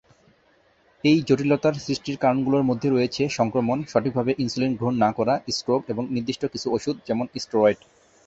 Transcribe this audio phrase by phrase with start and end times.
[1.03, 6.43] এই জটিলতার সৃষ্টির কারণগুলোর মধ্যে রয়েছে সংক্রমণ, সঠিকভাবে ইনসুলিন গ্রহণ না করা, স্ট্রোক, এবং নির্দিষ্ট
[6.45, 7.79] কিছু ওষুধ, যেমন স্টেরয়েড।